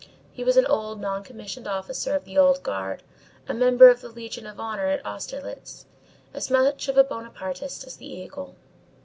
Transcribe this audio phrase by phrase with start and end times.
[0.31, 3.03] He was an old non commissioned officer of the old guard,
[3.47, 5.85] a member of the Legion of Honor at Austerlitz,
[6.33, 8.55] as much of a Bonapartist as the eagle.